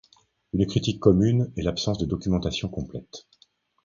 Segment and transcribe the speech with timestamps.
[0.53, 3.27] Une critique commune est l'absence de documentation complète.